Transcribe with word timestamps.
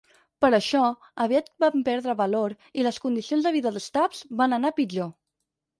Per 0.43 0.49
això, 0.57 0.79
aviat 1.25 1.51
van 1.65 1.85
perdre 1.89 2.15
valor 2.23 2.57
i 2.81 2.89
les 2.89 3.01
condicions 3.07 3.47
de 3.49 3.53
vida 3.59 3.75
d'Stubs 3.79 4.25
van 4.43 4.61
anar 4.61 4.75
a 4.77 4.79
pitjor. 4.83 5.17